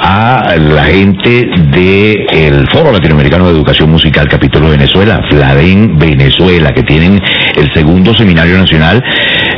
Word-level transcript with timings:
a 0.00 0.56
la 0.56 0.84
gente 0.84 1.50
del 1.72 2.68
Foro 2.70 2.92
Latinoamericano 2.92 3.46
de 3.46 3.52
Educación 3.52 3.90
Musical 3.90 4.28
Capítulo 4.28 4.70
Venezuela, 4.70 5.20
Fladen 5.28 5.98
Venezuela, 5.98 6.72
que 6.72 6.84
tienen 6.84 7.20
el 7.56 7.72
segundo 7.74 8.14
seminario 8.14 8.56
nacional 8.56 9.02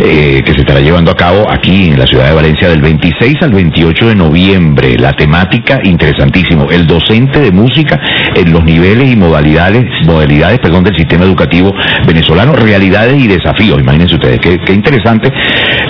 eh, 0.03 0.43
que 0.45 0.53
se 0.53 0.61
estará 0.61 0.81
llevando 0.81 1.11
a 1.11 1.15
cabo 1.15 1.47
aquí 1.51 1.89
en 1.89 1.99
la 1.99 2.07
ciudad 2.07 2.29
de 2.29 2.35
Valencia 2.35 2.69
del 2.69 2.81
26 2.81 3.37
al 3.43 3.53
28 3.53 4.09
de 4.09 4.15
noviembre. 4.15 4.97
La 4.99 5.13
temática 5.13 5.81
interesantísimo, 5.85 6.71
el 6.71 6.87
docente 6.87 7.41
de 7.41 7.51
música 7.51 8.01
en 8.35 8.53
los 8.53 8.65
niveles 8.65 9.13
y 9.13 9.17
modalidades, 9.17 9.85
modalidades, 10.07 10.59
perdón, 10.61 10.85
del 10.85 10.97
sistema 10.97 11.25
educativo 11.25 11.75
venezolano, 12.07 12.55
realidades 12.55 13.23
y 13.23 13.27
desafíos. 13.27 13.79
Imagínense 13.79 14.15
ustedes, 14.15 14.39
qué, 14.41 14.73
interesante. 14.73 15.31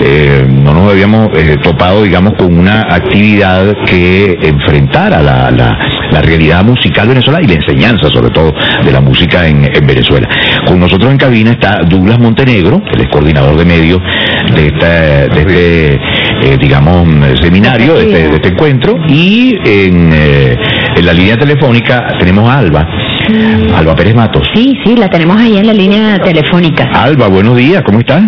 Eh, 0.01 0.45
no 0.47 0.73
nos 0.73 0.91
habíamos 0.91 1.29
eh, 1.37 1.55
topado, 1.61 2.03
digamos, 2.03 2.33
con 2.37 2.57
una 2.57 2.81
actividad 2.89 3.73
que 3.85 4.37
enfrentara 4.41 5.21
la, 5.21 5.77
realidad 6.19 6.65
musical 6.65 7.07
venezolana 7.07 7.43
y 7.43 7.47
la 7.47 7.53
enseñanza, 7.53 8.09
sobre 8.11 8.31
todo, 8.31 8.51
de 8.83 8.91
la 8.91 8.99
música 8.99 9.47
en, 9.47 9.61
Venezuela. 9.85 10.27
Con 10.65 10.79
nosotros 10.79 11.11
en 11.11 11.17
cabina 11.17 11.51
está 11.51 11.81
Douglas 11.87 12.19
Montenegro, 12.19 12.81
el 12.91 13.01
es 13.01 13.07
coordinador 13.09 13.55
de 13.55 13.65
medios 13.65 13.99
de, 14.55 14.65
esta, 14.67 15.27
de 15.27 15.41
este, 15.41 15.93
eh, 15.93 16.57
digamos, 16.59 17.07
seminario, 17.41 17.93
de 17.93 18.01
este, 18.01 18.29
de 18.29 18.35
este, 18.35 18.47
encuentro, 18.49 18.95
y 19.07 19.55
en, 19.63 20.11
eh, 20.13 20.57
en 20.95 21.05
la 21.05 21.13
línea 21.13 21.37
telefónica 21.37 22.07
tenemos 22.19 22.49
a 22.49 22.57
Alba. 22.57 22.87
Alba 23.75 23.95
Pérez 23.95 24.15
Matos. 24.15 24.43
Sí, 24.53 24.73
sí, 24.83 24.95
la 24.95 25.07
tenemos 25.07 25.37
ahí 25.37 25.57
en 25.57 25.67
la 25.67 25.73
línea 25.73 26.17
telefónica. 26.19 26.89
Alba, 26.93 27.27
buenos 27.27 27.55
días, 27.55 27.81
¿cómo 27.85 27.99
estás? 27.99 28.23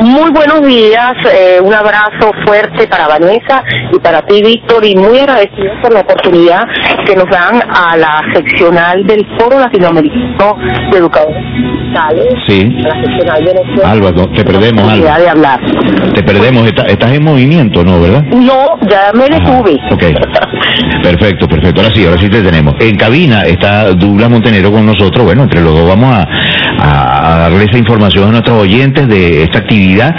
Muy 0.00 0.30
buenos 0.30 0.62
días, 0.64 1.12
eh, 1.32 1.60
un 1.60 1.74
abrazo 1.74 2.30
fuerte 2.46 2.86
para 2.86 3.08
Vanessa 3.08 3.64
y 3.92 3.98
para 3.98 4.22
ti, 4.22 4.40
Víctor, 4.42 4.84
y 4.84 4.94
muy 4.94 5.18
agradecido 5.18 5.72
por 5.82 5.92
la 5.92 6.00
oportunidad 6.00 6.62
que 7.04 7.16
nos 7.16 7.26
dan 7.30 7.60
a 7.68 7.96
la 7.96 8.22
seccional 8.32 9.04
del 9.06 9.26
Foro 9.38 9.58
Latinoamericano 9.58 10.56
de 10.92 10.98
Educadores 10.98 11.44
Sí. 12.46 12.76
A 12.84 12.88
la 12.88 13.02
seccional 13.02 13.44
de 13.44 13.84
Alba, 13.84 14.12
te 14.34 14.44
perdemos, 14.44 14.88
Alba. 14.88 15.18
de 15.18 15.28
hablar. 15.28 15.60
Te 16.14 16.22
perdemos, 16.22 16.66
estás 16.66 17.12
en 17.12 17.24
movimiento, 17.24 17.82
¿no, 17.82 18.00
verdad? 18.00 18.22
No, 18.24 18.78
ya 18.88 19.10
me 19.14 19.24
detuve. 19.24 19.76
ok, 19.90 20.04
perfecto, 21.02 21.48
perfecto, 21.48 21.80
ahora 21.80 21.94
sí, 21.94 22.04
ahora 22.04 22.20
sí 22.20 22.28
te 22.28 22.42
tenemos. 22.42 22.74
En 22.80 22.96
cabina 22.96 23.42
está 23.42 23.92
Douglas 23.94 24.30
Montenegro 24.30 24.70
con 24.70 24.86
nosotros, 24.86 25.24
bueno, 25.24 25.44
entre 25.44 25.60
los 25.60 25.74
dos 25.74 25.88
vamos 25.88 26.14
a, 26.14 26.28
a 26.78 27.38
darle 27.38 27.64
esa 27.64 27.78
información 27.78 28.28
a 28.28 28.32
nuestros 28.32 28.62
oyentes 28.62 29.08
de 29.08 29.42
esta 29.42 29.58
actividad 29.58 30.14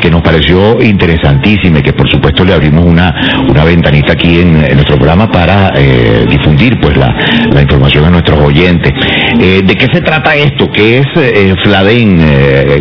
que 0.00 0.10
nos 0.10 0.22
pareció 0.22 0.82
interesantísima 0.82 1.78
y 1.78 1.82
que 1.82 1.92
por 1.92 2.10
supuesto 2.10 2.44
le 2.44 2.52
abrimos 2.52 2.84
una, 2.84 3.14
una 3.48 3.64
ventanita 3.64 4.12
aquí 4.12 4.40
en, 4.40 4.52
nuestro 4.74 4.96
programa 4.96 5.30
para 5.30 5.72
eh, 5.76 6.26
difundir 6.28 6.78
pues 6.80 6.96
la, 6.96 7.14
la, 7.50 7.62
información 7.62 8.04
a 8.04 8.10
nuestros 8.10 8.38
oyentes. 8.38 8.92
Eh, 9.40 9.62
¿De 9.64 9.74
qué 9.74 9.86
se 9.92 10.00
trata 10.02 10.34
esto? 10.34 10.70
¿Qué 10.70 10.98
es 10.98 11.06
eh, 11.16 11.54
Fladen? 11.64 12.18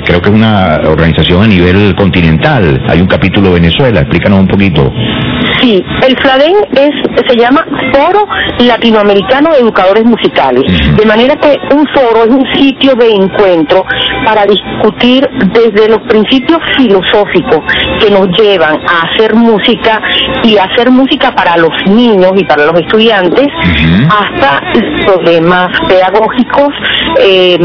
creo 0.05 0.21
que 0.21 0.29
es 0.29 0.35
una 0.35 0.81
organización 0.85 1.43
a 1.43 1.47
nivel 1.47 1.95
continental. 1.95 2.81
Hay 2.89 2.99
un 2.99 3.07
capítulo 3.07 3.53
Venezuela. 3.53 4.01
Explícanos 4.01 4.39
un 4.39 4.47
poquito. 4.47 4.91
Sí, 5.63 5.81
el 6.05 6.17
FLADEN 6.17 6.55
es, 6.75 6.91
se 7.25 7.37
llama 7.37 7.65
Foro 7.93 8.27
Latinoamericano 8.59 9.51
de 9.51 9.59
Educadores 9.59 10.03
Musicales, 10.03 10.63
de 10.97 11.05
manera 11.05 11.37
que 11.37 11.57
un 11.73 11.87
foro 11.95 12.25
es 12.25 12.31
un 12.31 12.45
sitio 12.53 12.95
de 12.95 13.11
encuentro 13.11 13.85
para 14.25 14.45
discutir 14.45 15.25
desde 15.53 15.87
los 15.87 15.99
principios 16.09 16.59
filosóficos 16.75 17.61
que 18.01 18.11
nos 18.11 18.27
llevan 18.37 18.77
a 18.85 19.03
hacer 19.03 19.35
música 19.35 20.01
y 20.43 20.57
hacer 20.57 20.91
música 20.91 21.31
para 21.31 21.55
los 21.55 21.71
niños 21.87 22.33
y 22.35 22.43
para 22.43 22.65
los 22.65 22.81
estudiantes, 22.81 23.47
hasta 24.09 24.61
problemas 25.05 25.69
pedagógicos, 25.87 26.73
eh, 27.21 27.57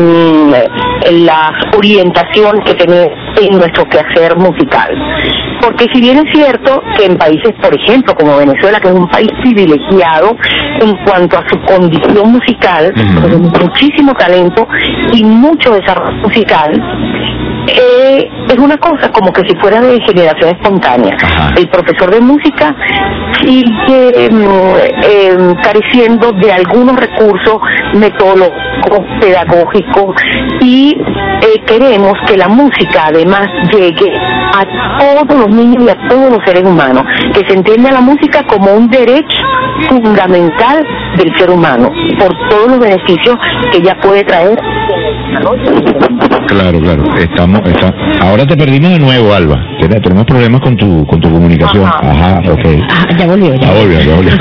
las 1.10 1.76
orientaciones 1.76 2.64
que 2.64 2.74
tenemos 2.74 3.08
en 3.40 3.58
nuestro 3.58 3.84
quehacer 3.86 4.36
musical. 4.36 4.94
Porque 5.60 5.86
si 5.92 6.00
bien 6.00 6.18
es 6.18 6.32
cierto 6.32 6.82
que 6.96 7.06
en 7.06 7.16
países, 7.16 7.52
por 7.60 7.74
ejemplo, 7.74 8.14
como 8.14 8.36
Venezuela, 8.36 8.80
que 8.80 8.88
es 8.88 8.94
un 8.94 9.08
país 9.08 9.30
privilegiado 9.42 10.36
en 10.80 10.96
cuanto 11.04 11.38
a 11.38 11.48
su 11.48 11.60
condición 11.62 12.32
musical, 12.32 12.92
muchísimo 13.60 14.14
talento 14.14 14.66
y 15.12 15.24
mucho 15.24 15.72
desarrollo 15.72 16.16
musical, 16.22 16.72
eh, 17.68 18.30
es 18.48 18.58
una 18.58 18.76
cosa 18.76 19.10
como 19.12 19.32
que 19.32 19.42
si 19.48 19.56
fuera 19.56 19.80
de 19.80 20.00
generación 20.00 20.50
espontánea. 20.50 21.16
El 21.56 21.68
profesor 21.68 22.10
de 22.10 22.20
música 22.20 22.74
sigue 23.40 24.26
em, 24.26 24.44
em, 25.02 25.54
careciendo 25.62 26.32
de 26.32 26.52
algunos 26.52 26.96
recursos 26.96 27.58
metodológicos, 27.94 29.00
pedagógicos 29.20 30.16
y 30.60 30.96
eh, 30.98 31.62
queremos 31.66 32.14
que 32.26 32.36
la 32.36 32.48
música 32.48 33.06
además 33.06 33.46
llegue 33.72 34.12
a 34.16 34.64
todos 34.98 35.38
los 35.40 35.48
niños 35.48 35.84
y 35.84 35.90
a 35.90 36.08
todos 36.08 36.30
los 36.30 36.44
seres 36.44 36.64
humanos, 36.64 37.04
que 37.32 37.46
se 37.46 37.54
entienda 37.54 37.92
la 37.92 38.00
música 38.00 38.44
como 38.46 38.72
un 38.72 38.88
derecho 38.88 39.38
fundamental 39.88 40.84
del 41.16 41.36
ser 41.38 41.50
humano, 41.50 41.90
por 42.18 42.36
todos 42.48 42.68
los 42.68 42.78
beneficios 42.78 43.36
que 43.70 43.78
ella 43.78 43.96
puede 44.00 44.24
traer 44.24 44.58
Claro, 46.48 46.80
claro. 46.80 47.02
Estamos. 47.16 47.60
Ahora 48.20 48.46
te 48.46 48.56
perdimos 48.56 48.90
de 48.92 48.98
nuevo, 48.98 49.32
Alba. 49.32 49.56
Tenemos 49.88 50.24
problemas 50.26 50.60
con 50.60 50.76
tu, 50.76 51.06
con 51.06 51.20
tu 51.20 51.30
comunicación. 51.30 51.84
Ajá, 51.84 52.40
ok. 52.40 52.66
Ah, 52.90 53.06
ya 53.18 53.26
volvió, 53.26 53.54
ya. 53.54 53.72
volvió, 53.72 54.00
ya 54.00 54.14
volvió. 54.14 54.32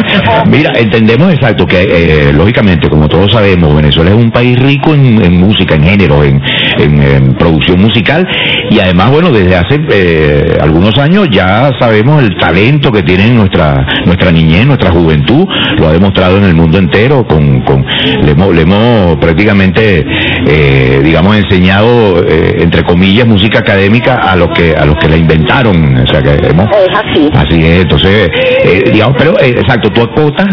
Mira, 0.46 0.72
entendemos 0.76 1.32
exacto 1.32 1.66
que, 1.66 1.82
eh, 1.82 2.32
lógicamente, 2.32 2.88
como 2.88 3.08
todos 3.08 3.30
sabemos, 3.32 3.74
Venezuela 3.74 4.10
es 4.10 4.16
un 4.16 4.30
país 4.30 4.56
rico 4.58 4.94
en, 4.94 5.38
música, 5.38 5.76
en 5.76 5.84
género, 5.84 6.24
en, 6.24 6.42
en, 6.78 7.34
producción 7.34 7.80
musical. 7.80 8.26
Y 8.70 8.80
además, 8.80 9.10
bueno, 9.10 9.30
desde 9.30 9.56
hace 9.56 9.80
eh, 9.90 10.58
algunos 10.60 10.98
años 10.98 11.28
ya 11.30 11.70
sabemos 11.78 12.22
el 12.22 12.36
talento 12.36 12.90
que 12.90 13.02
tiene 13.02 13.30
nuestra, 13.30 13.86
nuestra 14.04 14.32
niñez, 14.32 14.66
nuestra 14.66 14.90
juventud. 14.90 15.46
Lo 15.78 15.88
ha 15.88 15.92
demostrado 15.92 16.38
en 16.38 16.44
el 16.44 16.54
mundo 16.54 16.78
entero. 16.78 17.26
Con, 17.26 17.60
con, 17.62 17.84
le, 18.22 18.32
hemos, 18.32 18.54
le 18.54 18.62
hemos 18.62 19.16
prácticamente 19.16 20.04
eh, 20.48 21.00
digamos, 21.02 21.36
enseñado, 21.36 22.22
eh, 22.24 22.58
entre 22.60 22.82
comillas, 22.84 23.26
música 23.26 23.58
académica 23.58 24.14
a 24.14 24.36
los 24.36 24.48
que 24.50 24.74
a 24.76 24.84
los 24.84 24.95
que 24.98 25.08
la 25.08 25.16
inventaron. 25.16 25.96
O 25.96 26.06
sea, 26.06 26.22
que 26.22 26.46
hemos, 26.46 26.66
es 26.70 26.98
así. 26.98 27.30
Así 27.34 27.64
es, 27.64 27.82
entonces, 27.82 28.30
eh, 28.64 28.90
digamos, 28.92 29.16
pero 29.18 29.38
exacto, 29.40 29.90
tú 29.90 30.02
apuntas, 30.02 30.46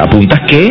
apuntas 0.00 0.40
que 0.46 0.70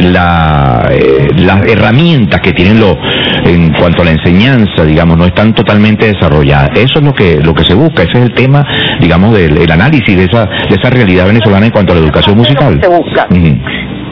la, 0.00 0.88
las 1.36 1.66
herramientas 1.66 2.40
que 2.40 2.52
tienen 2.52 2.80
los 2.80 2.96
en 3.44 3.72
cuanto 3.72 4.02
a 4.02 4.04
la 4.04 4.12
enseñanza, 4.12 4.84
digamos, 4.84 5.18
no 5.18 5.26
están 5.26 5.54
totalmente 5.54 6.06
desarrolladas. 6.06 6.70
Eso 6.74 6.98
es 6.98 7.04
lo 7.04 7.12
que 7.12 7.40
lo 7.42 7.54
que 7.54 7.64
se 7.64 7.74
busca, 7.74 8.02
ese 8.02 8.18
es 8.18 8.24
el 8.24 8.34
tema, 8.34 8.64
digamos, 9.00 9.34
del 9.34 9.70
análisis 9.70 10.16
de 10.16 10.24
esa 10.24 10.46
de 10.46 10.76
esa 10.80 10.90
realidad 10.90 11.26
venezolana 11.26 11.66
en 11.66 11.72
cuanto 11.72 11.92
a 11.92 11.96
la 11.96 12.02
educación 12.02 12.36
musical. 12.36 12.78
Se 12.80 12.88
busca. 12.88 13.26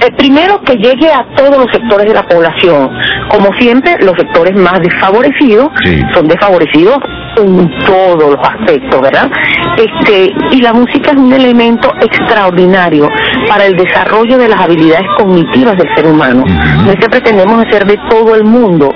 El 0.04 0.14
primero, 0.16 0.60
que 0.62 0.74
llegue 0.74 1.12
a 1.12 1.24
todos 1.36 1.58
los 1.58 1.66
sectores 1.72 2.06
de 2.06 2.14
la 2.14 2.22
población. 2.24 2.90
Como 3.28 3.52
siempre, 3.60 3.96
los 4.00 4.14
sectores 4.16 4.58
más 4.58 4.80
desfavorecidos 4.80 5.68
son 6.12 6.26
desfavorecidos 6.26 6.98
en 7.36 7.70
todos 7.86 8.32
los 8.32 8.48
aspectos, 8.48 9.00
¿verdad? 9.00 9.30
Este, 9.76 10.32
y 10.50 10.60
la 10.60 10.72
música 10.72 11.12
es 11.12 11.16
un 11.16 11.32
elemento 11.32 11.92
extraordinario 12.00 13.08
para 13.48 13.66
el 13.66 13.76
desarrollo 13.76 14.38
de 14.38 14.48
las 14.48 14.60
habilidades 14.60 15.06
cognitivas 15.18 15.76
del 15.76 15.88
ser 15.94 16.06
humano. 16.06 16.44
No 16.84 16.90
es 16.90 16.96
que 16.96 17.08
pretendemos 17.08 17.64
hacer 17.64 17.86
de 17.86 17.98
todo 18.10 18.34
el 18.34 18.44
mundo 18.44 18.92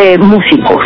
eh, 0.00 0.16
músicos, 0.18 0.82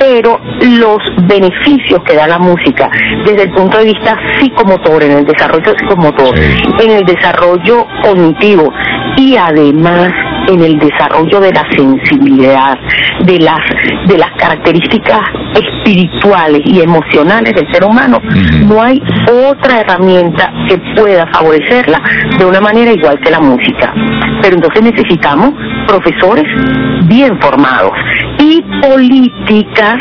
pero 0.00 0.40
los 0.60 0.98
beneficios 1.28 2.00
que 2.04 2.14
da 2.14 2.26
la 2.26 2.38
música 2.38 2.90
desde 3.24 3.44
el 3.44 3.50
punto 3.52 3.78
de 3.78 3.84
vista 3.84 4.18
psicomotor, 4.38 5.02
en 5.04 5.12
el 5.18 5.24
desarrollo 5.24 5.72
psicomotor, 5.78 6.38
en 6.38 6.90
el 6.90 7.04
desarrollo 7.04 7.86
cognitivo 8.02 8.72
y 9.16 9.36
además 9.36 10.10
en 10.48 10.62
el 10.62 10.78
desarrollo 10.78 11.40
de 11.40 11.52
la 11.52 11.64
sensibilidad, 11.76 12.78
de 13.24 13.38
las, 13.38 13.60
de 14.06 14.18
las 14.18 14.30
características 14.38 15.20
espirituales 15.54 16.60
y 16.64 16.80
emocionales 16.80 17.54
del 17.54 17.72
ser 17.72 17.84
humano, 17.84 18.20
no 18.66 18.82
hay 18.82 19.02
otra 19.48 19.80
herramienta 19.80 20.52
que 20.68 20.78
pueda 20.96 21.26
favorecerla 21.32 22.00
de 22.38 22.44
una 22.44 22.60
manera 22.60 22.92
igual 22.92 23.18
que 23.20 23.30
la 23.30 23.40
música. 23.40 23.92
Pero 24.42 24.56
entonces 24.56 24.82
necesitamos 24.82 25.52
profesores 25.86 26.44
bien 27.06 27.38
formados 27.40 27.92
y 28.38 28.62
políticas 28.82 29.96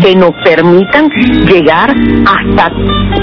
que 0.00 0.14
nos 0.14 0.30
permitan 0.44 1.08
llegar 1.46 1.94
hasta 2.26 2.72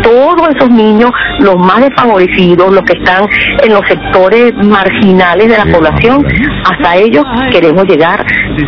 todos 0.02 0.50
esos 0.56 0.70
niños, 0.70 1.12
los 1.40 1.56
más 1.58 1.82
desfavorecidos, 1.82 2.74
los 2.74 2.84
que 2.84 2.98
están 2.98 3.26
en 3.64 3.74
los 3.74 3.82
sectores 3.88 4.54
marginales 4.66 5.48
de 5.50 5.58
la 5.58 5.66
población, 5.66 6.26
hasta 6.66 6.98
ellos 6.98 7.24
queremos 7.52 7.86
llegar 7.86 8.26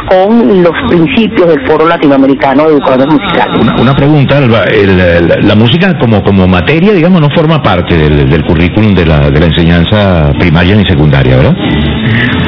con 0.10 0.64
los 0.64 0.74
principios 0.90 1.48
del 1.48 1.68
Foro 1.68 1.88
Latinoamericano 1.88 2.70
de 2.70 2.76
Musicales. 3.08 3.82
Una, 3.82 3.96
pregunta, 3.96 4.38
Alba, 4.38 4.66
la, 5.42 5.56
música 5.56 5.98
como, 5.98 6.24
como 6.24 6.48
materia, 6.48 6.94
digamos, 6.94 7.22
no 7.22 7.30
forma 7.36 7.62
parte 7.62 7.98
del, 7.98 8.30
del 8.30 8.44
currículum 8.44 8.94
de 8.94 9.06
la, 9.06 9.30
de 9.30 9.40
la 9.40 9.46
enseñanza 9.46 10.32
primaria 10.38 10.76
ni 10.76 10.86
secundaria, 10.86 11.38
¿verdad? 11.38 11.56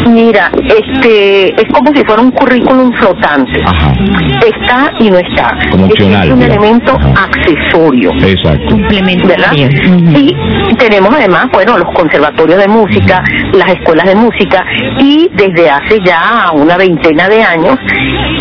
Mira, 0.08 0.52
este, 0.56 1.50
es 1.62 1.66
como 1.74 1.94
si 1.96 2.04
fuera 2.04 2.22
un 2.22 2.32
currículum 2.32 2.92
flotante. 2.94 3.60
Está 3.60 4.92
y 5.00 5.10
no 5.10 5.18
está. 5.18 5.58
Como 5.70 5.86
opcional. 5.86 6.28
Es 6.28 6.34
un 6.34 6.42
elemento 6.42 6.98
accesorio. 7.16 8.12
Exacto. 8.22 8.70
Complementario. 8.70 9.70
Y 10.16 10.76
tenemos 10.76 11.14
además, 11.14 11.48
bueno, 11.54 11.78
los 11.78 11.94
conservatorios 11.94 12.60
de 12.60 12.68
música, 12.68 13.24
las 13.54 13.70
escuelas 13.74 14.06
de 14.06 14.16
música 14.16 14.64
y 15.00 15.30
desde 15.34 15.70
hace 15.70 16.00
ya 16.04 16.52
una 16.54 16.78
veintena 16.78 17.30
de 17.30 17.44
años 17.44 17.78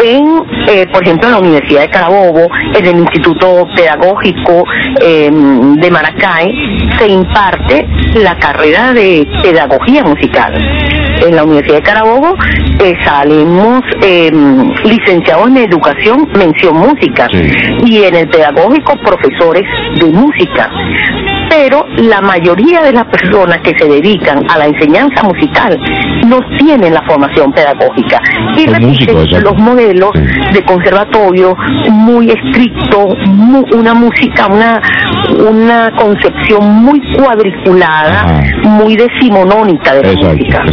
en, 0.02 0.42
eh, 0.68 0.86
por 0.92 1.02
ejemplo, 1.02 1.28
en 1.28 1.34
la 1.34 1.40
Universidad 1.40 1.82
de 1.82 1.90
Carabobo, 1.90 2.48
en 2.74 2.86
el 2.86 2.98
Instituto 2.98 3.66
Pedagógico 3.76 4.64
em, 5.00 5.74
de 5.74 5.90
Maracay, 5.90 6.52
se 6.98 7.08
imparte 7.08 7.86
la 8.14 8.36
carrera 8.38 8.92
de 8.92 9.26
pedagogía 9.42 10.02
musical 10.04 10.54
en 11.26 11.37
la 11.37 11.44
Universidad 11.44 11.76
de 11.76 11.82
Carabobo 11.82 12.34
eh, 12.82 12.94
salimos 13.05 13.82
em, 14.02 14.70
licenciados 14.84 15.49
en 15.49 15.56
educación, 15.58 16.28
mención 16.34 16.76
música, 16.76 17.28
y 17.84 18.05
en 18.05 18.14
el 18.14 18.28
pedagógico 18.28 18.96
profesores 18.99 19.64
de 20.00 20.06
música. 20.06 20.70
Pero 21.50 21.85
la 21.97 22.20
mayoría 22.20 22.81
de 22.82 22.93
las 22.93 23.05
personas 23.06 23.58
que 23.58 23.73
se 23.76 23.87
dedican 23.87 24.43
a 24.49 24.56
la 24.56 24.67
enseñanza 24.67 25.23
musical 25.25 25.79
no 26.26 26.38
tienen 26.58 26.94
la 26.94 27.02
formación 27.02 27.52
pedagógica. 27.52 28.20
Y 28.56 28.67
repiten 28.67 29.43
los 29.43 29.58
modelos 29.58 30.12
de 30.52 30.64
conservatorio 30.64 31.56
muy 31.91 32.31
estricto, 32.31 33.08
una 33.75 33.94
música, 33.94 34.47
una 34.47 34.81
una 35.38 35.91
concepción 35.97 36.82
muy 36.82 37.00
cuadriculada, 37.17 38.43
muy 38.62 38.96
decimonónica 38.96 39.94
de 39.94 40.03
la 40.03 40.32
música. 40.32 40.64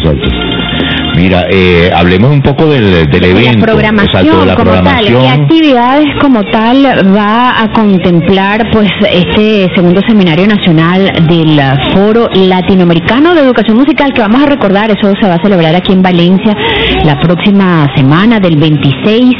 Mira, 1.17 1.47
eh, 1.49 1.89
hablemos 1.91 2.31
un 2.31 2.43
poco 2.43 2.67
del, 2.67 3.09
del 3.09 3.23
evento. 3.23 3.57
La 3.57 3.65
programación, 3.65 4.55
como 4.55 4.71
tal, 4.71 5.05
¿qué 5.07 5.27
actividades 5.27 6.05
como 6.21 6.43
tal 6.43 6.85
va 7.15 7.59
a 7.59 7.71
contemplar 7.73 8.69
pues 8.71 8.87
este 9.11 9.67
segundo 9.73 9.99
seminario 10.07 10.45
nacional 10.45 11.11
del 11.27 11.59
Foro 11.91 12.29
Latinoamericano 12.35 13.33
de 13.33 13.41
Educación 13.41 13.77
Musical 13.77 14.13
que 14.13 14.21
vamos 14.21 14.43
a 14.43 14.45
recordar, 14.45 14.91
eso 14.91 15.11
se 15.19 15.27
va 15.27 15.33
a 15.33 15.41
celebrar 15.41 15.75
aquí 15.75 15.91
en 15.91 16.03
Valencia 16.03 16.55
la 17.03 17.19
próxima 17.19 17.87
semana 17.95 18.39
del 18.39 18.55
26 18.55 19.33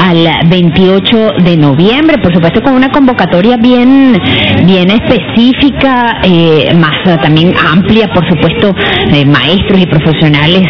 al 0.00 0.48
28 0.48 1.34
de 1.44 1.56
noviembre, 1.56 2.18
por 2.20 2.34
supuesto 2.34 2.60
con 2.60 2.74
una 2.74 2.88
convocatoria 2.88 3.56
bien 3.56 4.18
bien 4.64 4.90
específica, 4.90 6.20
eh, 6.24 6.74
más 6.74 7.20
también 7.22 7.54
amplia, 7.56 8.08
por 8.08 8.28
supuesto, 8.28 8.74
de 9.12 9.24
maestros 9.26 9.80
y 9.80 9.86
profesionales 9.86 10.64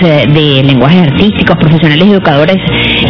eh, 0.51 0.65
lenguajes 0.65 1.03
artísticos, 1.03 1.57
profesionales 1.57 2.09
educadores 2.09 2.57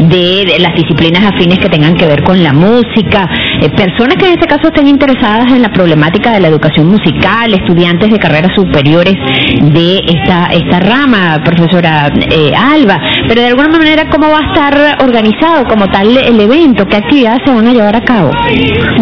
de, 0.09 0.57
las 0.59 0.75
disciplinas 0.75 1.25
afines 1.25 1.59
que 1.59 1.69
tengan 1.69 1.95
que 1.95 2.07
ver 2.07 2.23
con 2.23 2.43
la 2.43 2.53
música, 2.53 3.29
eh, 3.63 3.71
personas 3.71 4.17
que 4.17 4.27
en 4.27 4.33
este 4.33 4.47
caso 4.47 4.69
estén 4.69 4.87
interesadas 4.87 5.51
en 5.53 5.63
la 5.63 5.71
problemática 5.71 6.33
de 6.33 6.41
la 6.41 6.49
educación 6.49 6.89
musical, 6.89 7.55
estudiantes 7.55 8.11
de 8.11 8.19
carreras 8.19 8.53
superiores 8.55 9.15
de 9.15 9.97
esta, 10.07 10.49
esta 10.53 10.81
rama, 10.81 11.41
profesora 11.45 12.13
eh, 12.31 12.53
Alba, 12.55 13.01
pero 13.27 13.41
de 13.41 13.49
alguna 13.49 13.69
manera, 13.69 14.09
¿cómo 14.11 14.29
va 14.29 14.39
a 14.39 14.53
estar 14.53 15.03
organizado 15.03 15.65
como 15.65 15.87
tal 15.89 16.17
el 16.17 16.41
evento? 16.41 16.85
¿Qué 16.87 16.97
actividades 16.97 17.41
se 17.45 17.53
van 17.55 17.67
a 17.67 17.73
llevar 17.73 17.97
a 17.97 18.01
cabo? 18.03 18.31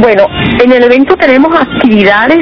Bueno, 0.00 0.28
en 0.64 0.72
el 0.72 0.84
evento 0.84 1.16
tenemos 1.16 1.50
actividades 1.60 2.38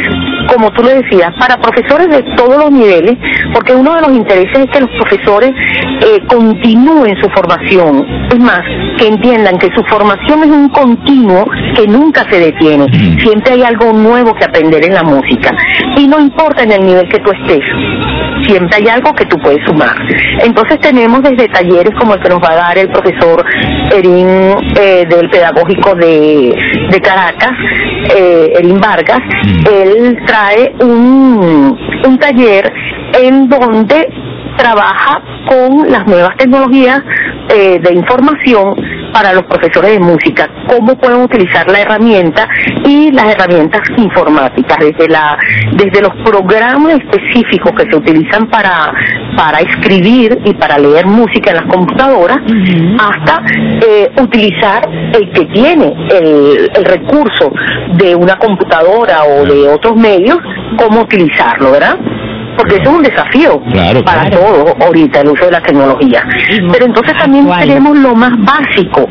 como 0.47 0.71
tú 0.73 0.83
le 0.83 1.03
decías, 1.03 1.31
para 1.39 1.57
profesores 1.57 2.09
de 2.09 2.23
todos 2.37 2.57
los 2.57 2.71
niveles, 2.71 3.15
porque 3.53 3.75
uno 3.75 3.95
de 3.95 4.01
los 4.03 4.13
intereses 4.13 4.59
es 4.59 4.67
que 4.73 4.81
los 4.81 4.91
profesores 4.99 5.51
eh, 5.51 6.21
continúen 6.29 7.17
su 7.21 7.29
formación. 7.31 8.05
Es 8.31 8.39
más, 8.39 8.63
que 8.99 9.07
entiendan 9.09 9.59
que 9.59 9.69
su 9.75 9.83
formación 9.85 10.43
es 10.45 10.51
un 10.51 10.69
continuo 10.69 11.45
que 11.75 11.87
nunca 11.87 12.25
se 12.31 12.39
detiene. 12.39 12.87
Siempre 13.21 13.55
hay 13.55 13.63
algo 13.63 13.93
nuevo 13.93 14.35
que 14.35 14.45
aprender 14.45 14.85
en 14.85 14.95
la 14.95 15.03
música. 15.03 15.51
Y 15.97 16.07
no 16.07 16.21
importa 16.21 16.63
en 16.63 16.73
el 16.73 16.85
nivel 16.85 17.09
que 17.09 17.19
tú 17.19 17.31
estés 17.31 17.65
siempre 18.47 18.77
hay 18.77 18.89
algo 18.89 19.13
que 19.15 19.25
tú 19.27 19.37
puedes 19.39 19.65
sumar. 19.67 19.97
Entonces 20.43 20.79
tenemos 20.81 21.23
desde 21.23 21.49
talleres 21.49 21.93
como 21.99 22.15
el 22.15 22.21
que 22.21 22.29
nos 22.29 22.39
va 22.41 22.53
a 22.53 22.57
dar 22.57 22.79
el 22.79 22.89
profesor 22.89 23.45
Erin 23.93 24.55
eh, 24.79 25.05
del 25.09 25.29
Pedagógico 25.31 25.95
de, 25.95 26.55
de 26.91 27.01
Caracas, 27.01 27.53
eh, 28.17 28.53
Erin 28.59 28.81
Vargas, 28.81 29.21
él 29.71 30.17
trae 30.37 30.75
un, 30.81 31.79
un 32.05 32.19
taller 32.19 32.71
en 33.15 33.49
donde 33.49 34.06
trabaja 34.56 35.20
con 35.49 35.91
las 35.91 36.06
nuevas 36.06 36.37
tecnologías 36.37 37.03
eh, 37.49 37.79
de 37.81 37.94
información 37.94 38.75
para 39.12 39.32
los 39.32 39.44
profesores 39.44 39.93
de 39.93 40.00
música, 40.00 40.49
cómo 40.69 40.94
pueden 40.99 41.23
utilizar 41.23 41.70
la 41.70 41.81
herramienta 41.81 42.47
y 42.85 43.11
las 43.12 43.26
herramientas 43.26 43.81
informáticas, 43.97 44.76
desde 44.79 45.08
la, 45.08 45.38
desde 45.73 46.03
los 46.03 46.12
programas 46.25 46.94
específicos 46.94 47.73
que 47.73 47.91
se 47.91 47.97
utilizan 47.97 48.49
para, 48.50 48.93
para 49.37 49.61
escribir 49.61 50.38
y 50.44 50.53
para 50.55 50.79
leer 50.79 51.06
música 51.06 51.50
en 51.50 51.56
las 51.56 51.67
computadoras, 51.67 52.38
hasta 52.99 53.43
eh, 53.87 54.11
utilizar 54.20 54.87
el 55.14 55.32
que 55.32 55.47
tiene 55.47 55.94
el, 56.11 56.70
el 56.75 56.85
recurso 56.85 57.52
de 57.93 58.14
una 58.14 58.37
computadora 58.37 59.25
o 59.25 59.47
de 59.47 59.69
otros 59.69 59.97
medios, 59.97 60.38
cómo 60.76 61.02
utilizarlo, 61.02 61.73
¿verdad? 61.73 61.97
Porque 62.56 62.76
eso 62.76 62.91
es 62.91 62.97
un 62.97 63.03
desafío 63.03 63.62
para 64.05 64.31
todos 64.31 64.75
ahorita 64.81 65.21
el 65.21 65.28
uso 65.28 65.47
de 65.47 65.52
la 65.52 65.61
tecnología. 65.61 66.23
Pero 66.73 66.87
entonces 66.87 67.14
también 67.19 67.49
tenemos 67.59 67.99
lo 67.99 68.14
más 68.14 68.33
básico, 68.38 69.09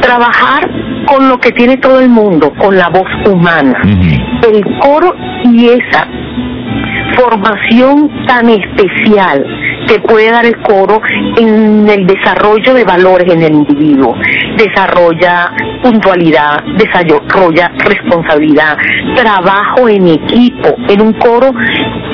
trabajar 0.00 0.68
con 1.06 1.28
lo 1.28 1.38
que 1.38 1.50
tiene 1.52 1.76
todo 1.76 2.00
el 2.00 2.08
mundo, 2.08 2.52
con 2.58 2.76
la 2.76 2.88
voz 2.88 3.08
humana. 3.26 3.80
El 4.42 4.62
coro 4.80 5.14
y 5.44 5.66
esa 5.66 6.08
formación 7.16 8.26
tan 8.26 8.48
especial 8.48 9.44
que 9.90 9.98
puede 10.00 10.30
dar 10.30 10.46
el 10.46 10.56
coro 10.62 11.00
en 11.36 11.88
el 11.88 12.06
desarrollo 12.06 12.74
de 12.74 12.84
valores 12.84 13.32
en 13.32 13.42
el 13.42 13.52
individuo. 13.52 14.14
Desarrolla 14.56 15.52
puntualidad, 15.82 16.62
desarrolla 16.76 17.72
responsabilidad, 17.78 18.78
trabajo 19.16 19.88
en 19.88 20.06
equipo. 20.06 20.76
En 20.88 21.02
un 21.02 21.12
coro 21.14 21.50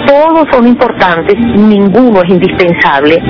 todos 0.06 0.46
son 0.52 0.66
importantes, 0.66 1.34
ninguno 1.36 2.22
es 2.22 2.30
indispensable, 2.30 3.20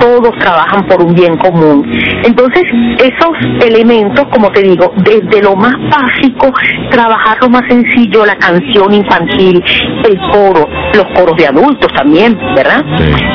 todos 0.00 0.32
trabajan 0.38 0.86
por 0.86 1.02
un 1.02 1.14
bien 1.14 1.36
común. 1.36 1.88
Entonces, 2.24 2.64
esos 2.98 3.64
elementos, 3.64 4.24
como 4.32 4.50
te 4.50 4.62
digo, 4.62 4.92
desde 4.96 5.42
lo 5.42 5.54
más 5.54 5.74
básico, 5.88 6.52
trabajar 6.90 7.38
lo 7.40 7.50
más 7.50 7.62
sencillo, 7.68 8.26
la 8.26 8.36
canción 8.36 8.92
infantil, 8.92 9.62
el 10.04 10.18
coro, 10.32 10.68
los 10.94 11.06
coros 11.14 11.36
de 11.36 11.46
adultos 11.46 11.88
también, 11.94 12.36
¿verdad? 12.56 12.82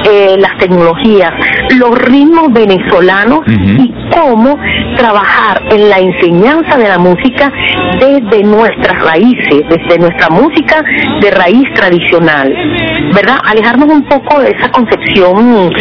Eh, 0.05 0.35
las 0.37 0.57
tecnologías, 0.59 1.31
los 1.77 1.97
ritmos 1.99 2.51
venezolanos 2.53 3.41
y 3.47 3.91
cómo 4.11 4.57
trabajar 4.97 5.61
en 5.71 5.89
la 5.89 5.99
enseñanza 5.99 6.77
de 6.77 6.87
la 6.87 6.99
música 6.99 7.51
desde 7.99 8.43
nuestras 8.43 9.03
raíces, 9.03 9.63
desde 9.69 9.99
nuestra 9.99 10.29
música 10.29 10.83
de 11.21 11.31
raíz 11.31 11.63
tradicional. 11.73 12.53
¿verdad? 13.13 13.37
Alejarnos 13.43 13.89
un 13.89 14.03
poco 14.03 14.39
de 14.39 14.51
esa 14.51 14.69
concepción 14.71 15.71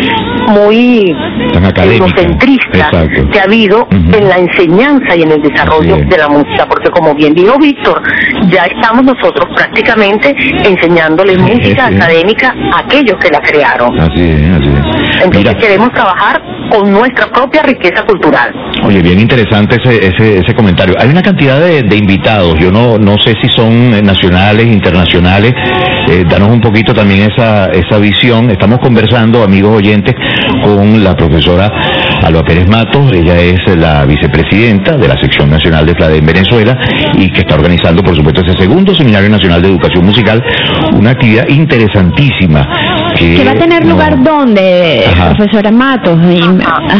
muy 0.48 1.14
etnocentrista 1.76 2.90
que 3.32 3.40
ha 3.40 3.44
habido 3.44 3.86
en 3.90 4.28
la 4.28 4.38
enseñanza 4.38 5.16
y 5.16 5.22
en 5.22 5.32
el 5.32 5.42
desarrollo 5.42 5.96
de 5.96 6.18
la 6.18 6.28
música, 6.28 6.66
porque 6.88 7.00
como 7.00 7.14
bien 7.14 7.34
dijo 7.34 7.58
Víctor, 7.58 8.02
ya 8.48 8.64
estamos 8.64 9.04
nosotros 9.04 9.46
prácticamente 9.54 10.34
enseñándoles 10.64 11.38
música 11.38 11.86
académica 11.86 12.54
a 12.72 12.80
aquellos 12.80 13.16
que 13.20 13.30
la 13.30 13.40
crearon. 13.40 13.98
Así 14.00 14.22
es, 14.22 14.50
así 14.50 15.24
Entonces 15.24 15.54
queremos 15.56 15.90
trabajar 15.92 16.40
con 16.70 16.90
nuestra 16.92 17.26
propia 17.26 17.62
riqueza 17.62 18.04
cultural. 18.04 18.52
Oye, 18.84 19.02
bien 19.02 19.18
interesante 19.18 19.76
ese, 19.82 20.06
ese, 20.06 20.38
ese 20.38 20.54
comentario. 20.54 20.94
Hay 20.98 21.08
una 21.08 21.22
cantidad 21.22 21.58
de, 21.60 21.96
invitados, 21.96 22.56
yo 22.60 22.70
no, 22.70 22.98
no 22.98 23.16
sé 23.18 23.34
si 23.42 23.48
son 23.48 23.90
nacionales, 24.04 24.66
internacionales, 24.66 25.52
eh, 26.08 26.24
danos 26.28 26.50
un 26.50 26.60
poquito 26.60 26.94
también 26.94 27.28
esa, 27.30 27.66
esa 27.66 27.98
visión. 27.98 28.50
Estamos 28.50 28.78
conversando, 28.78 29.42
amigos 29.42 29.76
oyentes, 29.76 30.14
con 30.62 31.02
la 31.02 31.16
profesora 31.16 31.70
Alba 32.22 32.42
Pérez 32.42 32.68
Matos, 32.68 33.12
ella 33.12 33.38
es 33.40 33.58
la 33.76 34.04
vicepresidenta 34.04 34.96
de 34.96 35.08
la 35.08 35.16
sección 35.20 35.50
nacional 35.50 35.86
de 35.86 35.94
FLADE 35.94 36.18
en 36.18 36.26
Venezuela 36.26 36.77
y 37.14 37.30
que 37.30 37.40
está 37.40 37.54
organizando, 37.54 38.02
por 38.02 38.14
supuesto, 38.14 38.42
ese 38.42 38.58
segundo 38.58 38.94
Seminario 38.94 39.28
Nacional 39.28 39.62
de 39.62 39.68
Educación 39.68 40.04
Musical, 40.04 40.42
una 40.92 41.10
actividad 41.10 41.48
interesantísima. 41.48 42.66
Que, 43.16 43.44
va 43.44 43.52
a 43.52 43.54
tener 43.54 43.84
lugar 43.86 44.22
dónde, 44.22 45.04
profesora 45.36 45.70
Matos? 45.70 46.18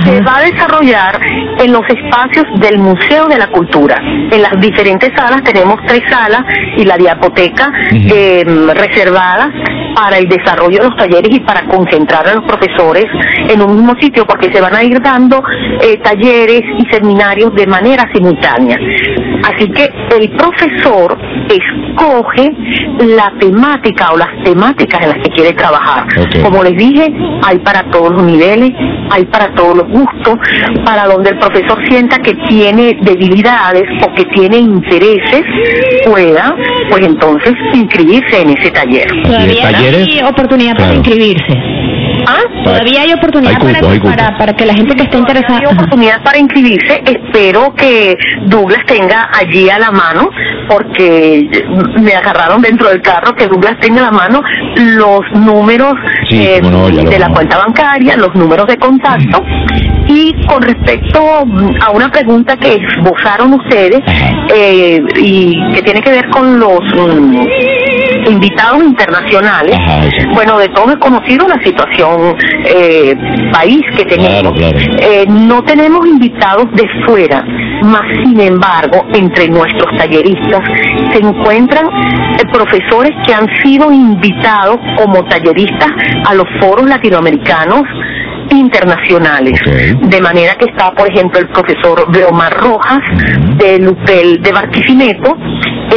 Se 0.04 0.20
va 0.22 0.38
a 0.38 0.42
desarrollar 0.42 1.20
en 1.58 1.72
los 1.72 1.82
espacios 1.88 2.44
del 2.60 2.78
Museo 2.78 3.26
de 3.28 3.38
la 3.38 3.48
Cultura. 3.48 4.00
En 4.30 4.42
las 4.42 4.60
diferentes 4.60 5.10
salas, 5.16 5.42
tenemos 5.42 5.76
tres 5.86 6.02
salas 6.08 6.42
y 6.76 6.84
la 6.84 6.96
diapoteca 6.96 7.70
em, 7.90 8.68
reservadas 8.70 9.48
para 9.94 10.18
el 10.18 10.28
desarrollo 10.28 10.78
de 10.78 10.84
los 10.84 10.96
talleres 10.96 11.30
y 11.30 11.40
para 11.40 11.66
concentrar 11.66 12.26
a 12.28 12.34
los 12.34 12.44
profesores 12.44 13.06
en 13.48 13.62
un 13.62 13.76
mismo 13.76 13.94
sitio, 14.00 14.24
porque 14.26 14.52
se 14.52 14.60
van 14.60 14.74
a 14.74 14.84
ir 14.84 15.00
dando 15.00 15.42
eh, 15.80 15.98
talleres 16.02 16.62
y 16.78 16.92
seminarios 16.92 17.54
de 17.54 17.66
manera 17.66 18.04
simultánea. 18.12 18.76
Así 19.44 19.68
que 19.68 19.90
el 20.16 20.30
profesor 20.30 21.16
escoge 21.48 22.50
la 23.00 23.32
temática 23.38 24.12
o 24.12 24.16
las 24.16 24.28
temáticas 24.44 25.02
en 25.02 25.08
las 25.10 25.18
que 25.18 25.30
quiere 25.30 25.52
trabajar. 25.52 26.06
Como 26.42 26.62
les 26.62 26.76
dije, 26.76 27.12
hay 27.42 27.58
para 27.58 27.82
todos 27.90 28.10
los 28.12 28.22
niveles, 28.24 28.70
hay 29.10 29.24
para 29.26 29.54
todos 29.54 29.76
los 29.76 29.88
gustos, 29.88 30.36
para 30.84 31.06
donde 31.06 31.30
el 31.30 31.38
profesor 31.38 31.78
sienta 31.88 32.18
que 32.18 32.34
tiene 32.48 32.98
debilidades 33.02 33.84
o 34.02 34.14
que 34.14 34.24
tiene 34.24 34.58
intereses, 34.58 35.42
pueda, 36.04 36.54
pues 36.90 37.06
entonces 37.06 37.54
inscribirse 37.72 38.42
en 38.42 38.50
ese 38.50 38.70
taller. 38.70 39.06
Todavía 39.24 39.68
hay 39.68 40.20
oportunidad 40.22 40.76
para 40.76 40.94
inscribirse. 40.94 41.78
¿Ah? 42.30 42.42
Todavía 42.62 43.02
hay 43.02 43.12
oportunidad 43.14 43.58
para, 43.58 44.36
para, 44.36 44.52
que 44.52 44.66
la 44.66 44.74
gente 44.74 44.94
que 44.94 45.04
esté 45.04 45.16
interesada. 45.16 45.60
Hay 45.60 45.74
oportunidad 45.74 46.22
para 46.22 46.38
inscribirse. 46.38 47.02
Espero 47.06 47.74
que 47.74 48.18
Douglas 48.42 48.84
tenga 48.86 49.30
allí 49.32 49.70
a 49.70 49.78
la 49.78 49.90
mano, 49.90 50.28
porque 50.68 51.48
me 52.02 52.12
agarraron 52.14 52.60
dentro 52.60 52.90
del 52.90 53.00
carro, 53.00 53.34
que 53.34 53.46
Douglas 53.46 53.78
tenga 53.80 54.02
a 54.02 54.04
la 54.04 54.10
mano 54.10 54.42
los 54.76 55.20
números 55.32 55.94
eh, 56.30 56.60
de 56.60 57.18
la 57.18 57.30
cuenta 57.30 57.56
bancaria, 57.56 58.14
los 58.18 58.34
números 58.34 58.66
de 58.66 58.76
contacto. 58.76 59.42
Y 60.06 60.34
con 60.46 60.60
respecto 60.62 61.20
a 61.80 61.90
una 61.90 62.10
pregunta 62.10 62.56
que 62.56 62.74
esbozaron 62.74 63.54
ustedes 63.54 64.00
eh, 64.54 65.00
y 65.16 65.54
que 65.72 65.82
tiene 65.82 66.02
que 66.02 66.10
ver 66.10 66.28
con 66.28 66.58
los 66.60 66.80
mm, 66.94 67.46
invitados 68.26 68.82
internacionales, 68.82 69.76
bueno, 70.34 70.58
de 70.58 70.68
todo 70.68 70.90
es 70.90 70.96
conocido 70.96 71.46
la 71.48 71.62
situación 71.62 72.36
eh, 72.64 73.14
país 73.52 73.82
que 73.96 74.04
tenemos. 74.04 74.52
Eh, 74.58 75.24
no 75.28 75.62
tenemos 75.64 76.06
invitados 76.06 76.66
de 76.72 76.84
fuera, 77.06 77.44
más 77.82 78.02
sin 78.24 78.40
embargo, 78.40 79.06
entre 79.14 79.48
nuestros 79.48 79.96
talleristas 79.96 80.62
se 81.12 81.18
encuentran 81.18 81.86
eh, 81.86 82.44
profesores 82.52 83.12
que 83.26 83.34
han 83.34 83.46
sido 83.62 83.92
invitados 83.92 84.78
como 84.96 85.24
talleristas 85.24 85.90
a 86.26 86.34
los 86.34 86.46
foros 86.60 86.88
latinoamericanos 86.88 87.82
internacionales. 88.50 89.60
De 90.00 90.20
manera 90.20 90.54
que 90.56 90.66
está, 90.66 90.92
por 90.92 91.10
ejemplo, 91.10 91.38
el 91.40 91.48
profesor 91.48 92.10
Beomar 92.10 92.54
Rojas 92.54 93.00
de 93.56 93.78
Lupel 93.78 94.42
de 94.42 94.52
Barquisimeto. 94.52 95.36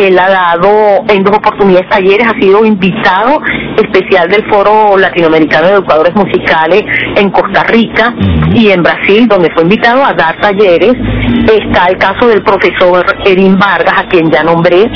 Él 0.08 0.18
ha 0.18 0.30
dado 0.30 1.04
en 1.08 1.24
dos 1.24 1.38
oportunidades 1.38 1.88
talleres, 1.90 2.28
ha 2.28 2.40
sido 2.40 2.66
invitado 2.66 3.40
especial 3.78 4.30
del 4.30 4.44
Foro 4.50 4.98
Latinoamericano 4.98 5.68
de 5.68 5.74
Educadores 5.74 6.16
Musicales 6.16 6.84
en 7.16 7.30
Costa 7.30 7.64
Rica 7.64 8.14
y 8.54 8.70
en 8.70 8.84
Brasil, 8.84 9.28
donde 9.28 9.50
fue 9.54 9.64
invitado 9.64 10.04
a 10.04 10.14
dar 10.14 10.40
talleres. 10.40 10.94
Está 11.44 11.88
el 11.88 11.98
caso 11.98 12.28
del 12.28 12.44
profesor 12.44 13.06
Erin 13.26 13.58
Vargas, 13.58 13.94
a 13.98 14.08
quien 14.08 14.30
ya 14.32 14.44
nombré. 14.44 14.90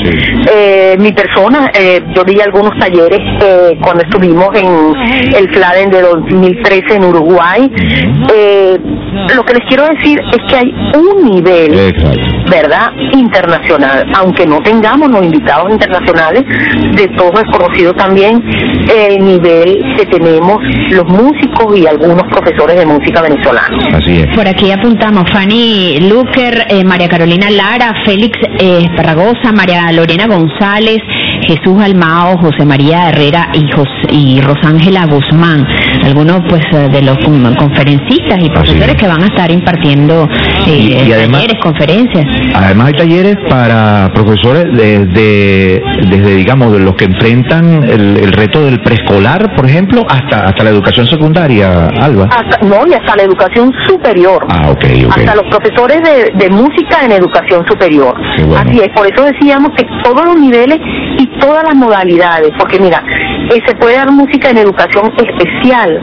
Eh, 0.52 0.96
mi 0.98 1.12
persona, 1.12 1.70
eh, 1.74 2.00
yo 2.14 2.24
di 2.24 2.40
algunos 2.40 2.78
talleres 2.78 3.20
eh, 3.42 3.78
cuando 3.80 4.02
estuvimos 4.04 4.48
en 4.54 5.34
el 5.34 5.48
FLADEN 5.50 5.90
de 5.90 6.02
2013 6.02 6.96
en 6.96 7.04
Uruguay. 7.04 7.70
lo 9.34 9.42
que 9.44 9.54
les 9.54 9.66
quiero 9.68 9.86
decir 9.86 10.20
es 10.32 10.38
que 10.48 10.56
hay 10.56 10.74
un 10.94 11.30
nivel, 11.30 11.94
¿verdad?, 12.50 12.92
internacional, 13.12 14.06
aunque 14.16 14.46
no 14.46 14.60
tengamos 14.62 14.95
los 14.96 15.22
invitados 15.22 15.70
internacionales, 15.70 16.42
de 16.96 17.06
todos 17.16 17.34
es 17.40 17.58
conocido 17.58 17.92
también 17.92 18.42
el 18.94 19.24
nivel 19.24 19.78
que 19.96 20.06
tenemos 20.06 20.58
los 20.90 21.04
músicos 21.04 21.76
y 21.76 21.86
algunos 21.86 22.22
profesores 22.24 22.78
de 22.78 22.86
música 22.86 23.22
venezolanos. 23.22 23.84
Así 23.92 24.16
es. 24.16 24.26
Por 24.34 24.48
aquí 24.48 24.70
apuntamos 24.70 25.24
Fanny 25.30 26.08
Luker, 26.08 26.66
eh, 26.68 26.84
María 26.84 27.08
Carolina 27.08 27.50
Lara, 27.50 27.92
Félix 28.04 28.38
eh, 28.58 28.86
María 29.54 29.92
Lorena 29.92 30.26
González, 30.26 30.98
Jesús 31.46 31.82
Almao, 31.82 32.38
José 32.38 32.64
María 32.64 33.08
Herrera 33.08 33.48
y, 33.52 33.64
y 34.10 34.40
Rosángela 34.40 35.06
Guzmán, 35.06 35.66
algunos 36.04 36.40
pues 36.48 36.62
eh, 36.72 36.88
de 36.88 37.02
los 37.02 37.18
conferencistas 37.56 38.38
y 38.40 38.50
profesores 38.50 38.94
que 38.94 39.06
van 39.06 39.22
a 39.22 39.26
estar 39.26 39.50
impartiendo 39.50 40.28
eh, 40.66 41.08
talleres, 41.08 41.56
conferencias. 41.62 42.24
Además 42.54 42.88
hay 42.88 42.92
talleres 42.94 43.36
para 43.48 44.10
profesores 44.14 44.66
desde, 44.72 45.82
desde 46.08 46.36
digamos, 46.36 46.72
de 46.72 46.80
los 46.80 46.94
que 46.94 47.04
enfrentan 47.04 47.84
el, 47.84 48.32
reto 48.32 48.64
del 48.64 48.80
preescolar, 48.80 49.54
por 49.54 49.66
ejemplo, 49.66 50.04
hasta 50.08 50.46
hasta 50.46 50.64
la 50.64 50.70
educación 50.70 51.06
secundaria, 51.06 51.88
Alba. 52.00 52.28
no, 52.62 52.86
y 52.86 52.94
hasta 52.94 53.16
la 53.16 53.22
educación 53.22 53.72
superior. 53.86 54.46
Ah, 54.48 54.70
ok, 54.70 54.84
Hasta 55.10 55.34
los 55.34 55.44
profesores 55.44 56.00
de, 56.02 56.46
música 56.50 57.04
en 57.04 57.12
educación 57.12 57.64
superior. 57.66 58.14
Así 58.56 58.80
es, 58.80 58.88
por 58.94 59.06
eso 59.06 59.24
decíamos 59.24 59.70
que 59.76 59.84
todos 60.02 60.24
los 60.24 60.38
niveles 60.38 60.78
y 61.18 61.26
todas 61.38 61.64
las 61.64 61.74
modalidades, 61.74 62.50
porque 62.58 62.78
mira, 62.78 63.02
eh, 63.50 63.62
se 63.66 63.74
puede 63.76 63.96
dar 63.96 64.10
música 64.10 64.50
en 64.50 64.58
educación 64.58 65.12
especial, 65.16 66.00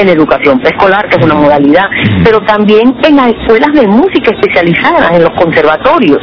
en 0.00 0.08
educación 0.08 0.58
preescolar, 0.60 1.08
que 1.08 1.18
es 1.18 1.24
una 1.24 1.34
modalidad, 1.34 1.88
pero 2.24 2.40
también 2.42 2.96
en 3.04 3.16
las 3.16 3.28
escuelas 3.28 3.72
de 3.74 3.86
música 3.86 4.32
especializadas, 4.32 5.12
en 5.12 5.22
los 5.22 5.32
conservatorios, 5.32 6.18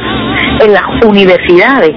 en 0.60 0.72
las 0.72 0.84
universidades. 1.06 1.92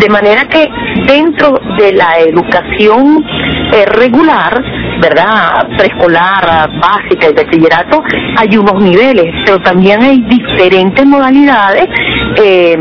De 0.00 0.08
manera 0.08 0.44
que 0.44 0.68
dentro 1.06 1.60
de 1.78 1.92
la 1.92 2.18
educación 2.18 3.24
eh, 3.72 3.86
regular, 3.86 4.62
¿verdad? 5.00 5.66
Preescolar, 5.76 6.70
básica 6.80 7.28
y 7.30 7.34
bachillerato, 7.34 8.02
hay 8.36 8.56
unos 8.56 8.82
niveles, 8.82 9.26
pero 9.44 9.60
también 9.60 10.02
hay 10.02 10.20
diferentes 10.22 11.06
modalidades, 11.06 11.88
eh, 12.36 12.76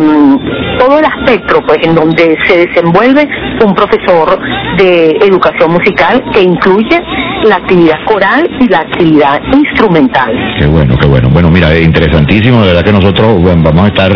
todo 0.79 0.99
el 0.99 1.05
aspecto, 1.05 1.61
pues, 1.65 1.79
en 1.83 1.95
donde 1.95 2.37
se 2.47 2.67
desenvuelve 2.67 3.27
un 3.65 3.73
profesor 3.73 4.39
de 4.77 5.11
educación 5.21 5.71
musical 5.71 6.23
que 6.33 6.41
incluye 6.41 7.01
la 7.45 7.57
actividad 7.57 7.97
coral 8.05 8.49
y 8.59 8.67
la 8.67 8.79
actividad 8.79 9.41
instrumental. 9.53 10.31
Qué 10.59 10.65
bueno, 10.65 10.97
qué 10.97 11.07
bueno. 11.07 11.29
Bueno, 11.29 11.49
mira, 11.49 11.73
es 11.73 11.85
interesantísimo, 11.85 12.61
de 12.61 12.67
verdad 12.67 12.83
que 12.83 12.93
nosotros 12.93 13.41
vamos 13.43 13.83
a 13.83 13.87
estar 13.87 14.11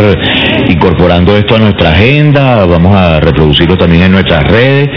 incorporando 0.67 1.36
esto 1.36 1.56
a 1.56 1.60
nuestra 1.60 1.89
agenda, 1.91 2.65
vamos 2.65 2.96
a 2.96 3.20
reproducirlo 3.20 3.77
también 3.77 4.03
en 4.03 4.12
nuestras 4.12 4.44
redes 4.44 4.89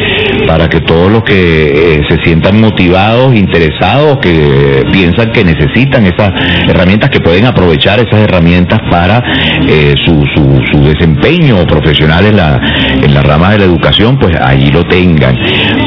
para 0.46 0.68
que 0.68 0.80
todos 0.80 1.10
los 1.10 1.22
que 1.22 1.94
eh, 1.94 2.00
se 2.08 2.16
sientan 2.24 2.60
motivados, 2.60 3.34
interesados, 3.34 4.18
que 4.18 4.82
piensan 4.92 5.32
que 5.32 5.44
necesitan 5.44 6.06
esas 6.06 6.32
herramientas, 6.68 7.10
que 7.10 7.20
pueden 7.20 7.46
aprovechar 7.46 8.00
esas 8.00 8.20
herramientas 8.20 8.78
para 8.90 9.22
eh, 9.66 9.94
su, 10.34 10.60
su, 10.72 10.84
desempeño 10.84 11.66
profesional 11.66 12.26
en 12.26 12.36
la, 12.36 12.60
en 13.02 13.14
la 13.14 13.22
rama 13.22 13.50
de 13.50 13.58
la 13.58 13.64
educación, 13.64 14.18
pues 14.18 14.34
allí 14.40 14.70
lo 14.70 14.84
tengan. 14.84 15.36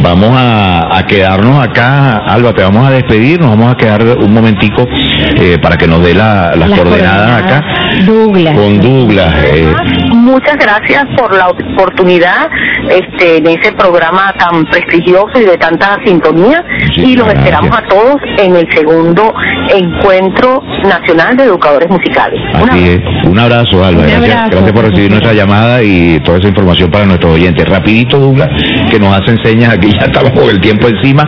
Vamos 0.02 0.32
a, 0.34 0.98
a 0.98 1.06
quedarnos 1.06 1.64
acá 1.64 2.18
Alba, 2.18 2.54
te 2.54 2.64
vamos 2.64 2.88
a 2.88 2.92
despedir, 2.92 3.40
nos 3.40 3.52
vamos 3.52 3.74
a 3.74 3.76
quedar 3.76 4.04
un 4.04 4.34
momentico 4.34 4.88
eh, 5.36 5.58
para 5.62 5.78
que 5.78 5.88
nos 5.88 6.04
dé 6.04 6.14
las, 6.14 6.56
coordenadas, 6.56 7.44
acá. 7.44 7.62
Douglas. 8.06 8.56
Con 8.56 8.80
Douglas. 8.80 9.34
Eh. 9.46 9.74
Muchas 10.14 10.58
gracias 10.58 11.06
por 11.18 11.36
la 11.36 11.50
oportunidad 11.50 12.50
este, 12.90 13.38
en 13.38 13.48
ese 13.48 13.72
programa 13.74 14.34
tan 14.38 14.66
prestigioso 14.66 15.40
y 15.40 15.46
de 15.46 15.58
tanta 15.58 15.98
sintonía. 16.06 16.64
y 16.96 17.16
los 17.16 17.28
esperamos 17.28 17.76
a 17.78 17.84
todos 17.88 18.16
en 18.38 18.56
el 18.56 18.68
segundo 18.74 19.34
encuentro 19.74 20.64
nacional 20.84 21.36
de 21.38 21.44
educadores 21.46 21.90
musicales. 21.90 22.40
Así 22.54 22.90
es. 22.90 23.00
Un 23.26 23.40
abrazo, 23.40 23.84
Alba. 23.84 24.04
Gracias, 24.34 24.52
gracias 24.52 24.72
por 24.74 24.90
recibir 24.90 25.12
nuestra 25.12 25.34
llamada 25.34 25.84
y 25.84 26.20
toda 26.22 26.38
esa 26.40 26.48
información 26.48 26.90
para 26.92 27.06
nuestros 27.06 27.34
oyentes. 27.34 27.66
Rapidito, 27.68 28.20
Douglas, 28.20 28.50
que 28.90 29.00
nos 29.00 29.16
hace 29.16 29.38
señas 29.44 29.74
aquí, 29.74 29.92
ya 29.92 30.06
estamos 30.06 30.32
con 30.32 30.50
el 30.50 30.60
tiempo 30.62 30.88
encima. 30.88 31.24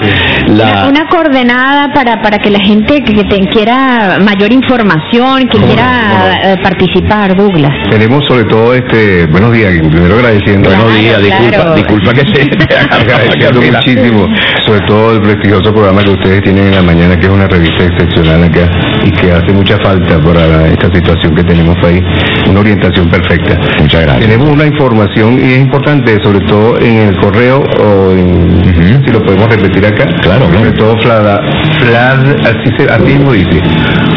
La... 0.47 0.87
Una, 0.87 1.07
coordenada 1.07 1.93
para, 1.93 2.21
para 2.21 2.39
que 2.39 2.49
la 2.49 2.59
gente 2.59 3.03
que, 3.03 3.13
quiera 3.51 4.17
mayor 4.19 4.51
información, 4.51 5.47
que 5.47 5.57
quiera 5.57 6.41
eh, 6.43 6.57
participar, 6.61 7.35
Douglas. 7.35 7.71
Tenemos 7.89 8.25
sobre 8.27 8.45
todo 8.45 8.73
este, 8.73 9.25
buenos 9.27 9.51
días, 9.51 9.73
primero 9.89 10.15
agradeciendo. 10.15 10.69
buenos 10.69 10.95
días, 10.95 11.21
disculpa, 11.21 11.75
disculpa 11.75 12.13
que 12.13 12.21
se 12.33 12.41
agradeciendo 12.91 13.61
muchísimo, 13.61 14.27
sobre 14.65 14.79
todo 14.87 15.13
el 15.13 15.21
prestigioso 15.21 15.73
programa 15.73 16.03
que 16.03 16.11
ustedes 16.11 16.41
tienen 16.43 16.67
en 16.67 16.75
la 16.75 16.81
mañana, 16.81 17.17
que 17.17 17.25
es 17.25 17.31
una 17.31 17.47
revista 17.47 17.83
excepcional 17.83 18.43
acá 18.43 18.69
y 19.03 19.11
que 19.11 19.31
hace 19.31 19.51
mucha 19.53 19.77
falta 19.83 20.19
para 20.19 20.67
esta 20.67 20.87
situación 20.93 21.35
que 21.35 21.43
tenemos 21.43 21.75
ahí, 21.83 22.01
una 22.49 22.59
orientación 22.59 23.09
perfecta. 23.09 23.57
Muchas 23.79 24.01
gracias. 24.01 24.29
Tenemos 24.29 24.49
una 24.49 24.65
información 24.65 25.39
y 25.39 25.53
es 25.53 25.59
importante, 25.59 26.17
sobre 26.23 26.39
todo 26.41 26.77
en 26.79 26.95
el 26.97 27.17
correo 27.17 27.63
o 27.79 28.11
en, 28.11 29.03
si 29.05 29.11
lo 29.11 29.21
podemos 29.23 29.49
repetir 29.49 29.85
acá. 29.85 30.05
Claro, 30.21 30.47
Sobre 30.51 30.71
todo 30.73 30.97
Flada, 31.01 31.41
Flad, 31.79 32.35
así, 32.45 32.69
se, 32.77 32.91
así 32.91 33.03
mismo 33.03 33.33
dice, 33.33 33.61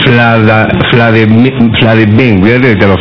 Flada, 0.04 0.68
Flade, 0.90 1.26
Ben, 2.06 2.40
voy 2.40 2.52
a 2.52 2.58
repetirlo, 2.58 2.96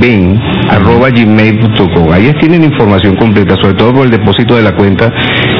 Ben, 0.00 0.40
arroba 0.70 1.10
gmail.com. 1.10 2.12
Ahí 2.12 2.32
tienen 2.40 2.64
información 2.64 3.16
completa, 3.16 3.56
sobre 3.60 3.74
todo 3.74 3.92
por 3.92 4.04
el 4.04 4.10
depósito 4.10 4.56
de 4.56 4.62
la 4.62 4.72
cuenta. 4.72 5.10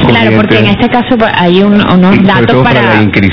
Claro, 0.06 0.36
porque 0.36 0.58
en 0.58 0.66
este 0.66 0.88
caso 0.88 1.16
pues, 1.18 1.30
hay 1.34 1.62
unos 1.62 1.84
datos 2.24 2.62
para, 2.62 2.82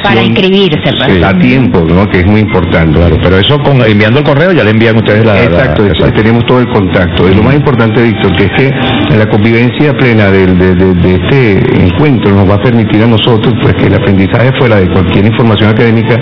para, 0.04 0.24
inscribirse. 0.24 0.92
Pues. 0.98 1.24
A 1.24 1.34
tiempo, 1.38 1.86
¿no? 1.88 2.08
que 2.08 2.20
es 2.20 2.26
muy 2.26 2.42
importante. 2.42 2.98
Claro, 2.98 3.18
pero 3.22 3.38
eso 3.38 3.58
con, 3.60 3.82
enviando 3.82 4.20
el 4.20 4.26
correo 4.26 4.52
ya 4.52 4.64
le 4.64 4.72
envían 4.72 4.96
ustedes 4.98 5.26
la... 5.26 5.44
Exacto, 5.44 5.84
tenemos 6.16 6.46
todo 6.46 6.60
el 6.60 6.68
contacto. 6.68 7.30
Y 7.30 7.36
lo 7.36 7.44
más 7.44 7.56
importante, 7.56 8.02
Víctor, 8.02 8.36
que 8.36 8.44
es 8.46 8.52
que 8.58 9.18
la 9.18 9.28
convivencia 9.28 9.94
plena 9.94 10.32
de, 10.32 10.48
de, 10.48 11.14
este 11.14 11.84
encuentro 11.84 12.34
nos 12.34 12.50
va 12.50 12.56
a 12.56 12.62
permitir 12.62 13.04
a 13.04 13.08
nosotros 13.08 13.54
pues 13.62 13.74
que 13.76 13.88
el 13.88 13.96
aprendizaje 13.96 14.52
fuera 14.60 14.78
de 14.78 14.90
cualquier 14.90 15.26
información 15.26 15.70
académica 15.70 16.20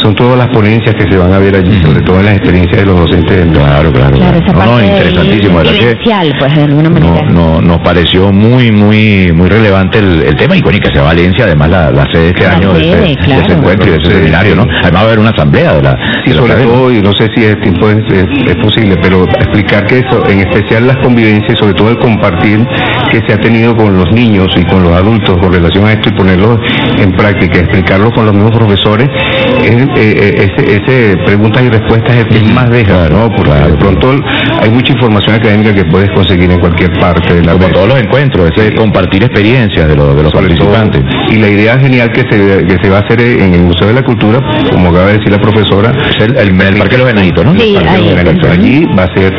son 0.00 0.14
todas 0.14 0.38
las 0.38 0.48
ponencias 0.48 0.94
que 0.94 1.10
se 1.10 1.16
van 1.16 1.32
a 1.32 1.38
ver 1.38 1.56
allí, 1.56 1.80
sobre 1.82 2.00
todo 2.00 2.20
en 2.20 2.26
las 2.26 2.36
experiencias 2.36 2.80
de 2.80 2.86
los 2.86 2.98
docentes. 2.98 3.46
Claro, 3.52 3.92
claro. 3.92 4.16
claro. 4.16 4.40
no, 4.54 4.75
interesantísimo. 4.84 5.60
pues, 6.38 6.54
de 6.54 6.62
alguna 6.62 6.90
manera. 6.90 7.22
No, 7.30 7.60
nos 7.60 7.78
pareció 7.80 8.32
muy, 8.32 8.70
muy, 8.70 9.32
muy 9.32 9.48
relevante 9.48 9.98
el, 9.98 10.36
tema 10.36 10.56
y 10.56 10.60
con 10.60 10.72
que 10.72 10.90
sea 10.92 11.02
Valencia, 11.02 11.44
además 11.44 11.70
la, 11.70 11.90
la 11.90 12.04
sede 12.12 12.24
de 12.24 12.28
este 12.28 12.46
año 12.46 12.72
de, 12.74 13.12
ese, 13.12 13.52
encuentro 13.52 13.88
y 13.88 13.90
de 13.92 13.96
ese 13.96 14.12
seminario, 14.12 14.56
¿no? 14.56 14.66
Además 14.82 14.94
va 14.94 15.00
a 15.00 15.06
haber 15.06 15.18
una 15.18 15.30
asamblea 15.30 15.74
de 15.74 15.82
la... 15.82 15.96
Sí, 16.24 16.32
sobre 16.32 16.54
todo, 16.54 16.92
y 16.92 17.00
no 17.00 17.12
sé 17.12 17.28
si 17.34 17.44
es 17.44 17.58
tiempo 17.60 17.88
es, 17.88 18.04
es, 18.10 18.56
posible, 18.56 18.96
pero 19.00 19.24
explicar 19.24 19.86
que 19.86 19.98
eso, 19.98 20.26
en 20.28 20.40
especial 20.40 20.86
las 20.86 20.96
convivencias 20.98 21.54
y 21.54 21.56
sobre 21.56 21.74
todo 21.74 21.90
el 21.90 21.98
compartir 21.98 22.66
que 23.10 23.20
se 23.26 23.32
ha 23.32 23.38
tenido 23.38 23.74
con 23.76 23.96
los 23.96 24.10
niños 24.12 24.48
y 24.56 24.64
con 24.64 24.82
los 24.82 24.92
adultos 24.92 25.36
con 25.40 25.52
relación 25.52 25.86
a 25.86 25.92
esto 25.92 26.08
y 26.08 26.12
ponerlo 26.12 26.58
en 26.98 27.12
práctica, 27.12 27.60
explicarlo 27.60 28.10
con 28.10 28.26
los 28.26 28.34
mismos 28.34 28.56
profesores, 28.56 29.08
es, 29.62 29.74
eh, 29.74 29.88
eh, 29.96 30.50
ese, 30.56 30.76
ese 30.76 31.16
preguntas 31.24 31.62
y 31.62 31.68
respuestas 31.68 32.16
es 32.16 32.36
el 32.36 32.52
más 32.52 32.70
deja, 32.70 33.08
¿no? 33.08 33.30
Porque 33.34 33.52
de 33.52 33.76
pronto 33.76 34.12
hay 34.66 34.72
mucha 34.72 34.92
información 34.92 35.36
académica 35.36 35.72
que 35.72 35.84
puedes 35.84 36.10
conseguir 36.10 36.50
en 36.50 36.58
cualquier 36.58 36.92
parte 36.98 37.34
de 37.34 37.42
la 37.42 37.52
Como 37.52 37.68
todos 37.68 37.88
los 37.88 38.00
encuentros, 38.00 38.50
ese 38.50 38.74
compartir 38.74 39.22
experiencias 39.22 39.88
de, 39.88 39.94
los 39.94 40.16
de 40.16 40.22
los 40.24 40.32
participantes. 40.32 41.02
y 41.30 41.36
la 41.36 41.48
idea 41.48 41.78
genial 41.78 42.10
que 42.12 42.22
se, 42.22 42.66
que 42.66 42.76
se 42.82 42.90
va 42.90 42.98
a 42.98 43.00
hacer 43.00 43.20
en 43.20 43.54
el 43.54 43.62
Museo 43.62 43.88
de 43.88 43.94
la 43.94 44.02
Cultura, 44.02 44.40
como 44.72 44.90
acaba 44.90 45.06
de 45.06 45.18
decir 45.18 45.30
la 45.30 45.38
profesora, 45.38 45.92
es 46.10 46.16
el, 46.24 46.36
el, 46.36 46.78
Parque 46.78 46.96
de 46.96 47.02
los 47.02 47.10
Enanitos, 47.10 47.44
¿no? 47.44 47.54
Sí, 47.58 47.76
Allí 47.76 48.84
va 48.86 49.04
a 49.04 49.14
ser 49.14 49.32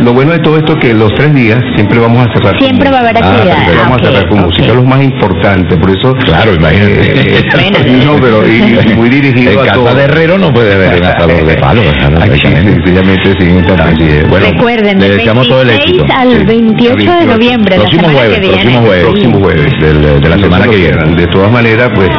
Lo 0.04 0.14
bueno 0.14 0.32
de 0.32 0.40
todo 0.40 0.58
esto 0.58 0.74
es 0.74 0.80
que 0.80 0.94
los 0.94 1.14
tres 1.16 1.34
días 1.34 1.60
siempre 1.76 2.00
vamos 2.00 2.26
a 2.28 2.34
cerrar. 2.34 2.58
Siempre 2.60 2.90
va 2.92 2.98
a 2.98 3.02
haber 3.02 3.18
actividad. 3.18 3.58
Ah, 3.58 3.82
vamos 3.84 4.02
a 4.02 4.06
cerrar 4.06 4.30
con 4.30 4.42
música, 4.42 4.74
lo 4.74 4.84
más 4.84 5.04
importante, 5.04 5.78
por 5.78 5.90
eso... 5.90 6.14
Claro, 6.26 6.54
imagínate. 6.54 7.38
Eh, 7.38 8.04
no, 8.06 8.16
pero 8.20 8.48
y, 8.48 8.96
muy 8.96 9.10
dirigido 9.10 9.52
en 9.52 9.60
a 9.60 9.64
casa 9.64 9.76
todo. 9.76 9.96
de 9.96 10.04
herrero 10.04 10.38
no 10.38 10.54
puede 10.54 10.74
haber 10.74 10.94
en 10.94 11.48
de 11.48 11.56
palo. 11.58 11.82
Aquí, 12.22 12.40
sencillamente, 12.40 13.34
sí. 13.40 14.28
Bueno, 14.30 14.46
Recuerden, 14.48 15.00
le 15.00 15.10
deseamos 15.10 15.48
todo 15.48 15.62
el 15.62 15.70
éxito. 15.70 16.06
al 16.14 16.46
28 16.46 17.12
de 17.12 17.26
noviembre, 17.26 17.76
próximo 17.76 18.10
jueves, 18.10 18.40
próximo 18.40 18.82
jueves, 18.82 19.04
próximo 19.06 19.40
jueves 19.40 19.74
de 19.80 20.30
la 20.30 20.38
semana 20.38 20.68
que 20.68 20.76
viene. 20.76 21.16
De 21.16 21.28
todas 21.28 21.52
maneras, 21.52 21.90
pues 21.96 22.10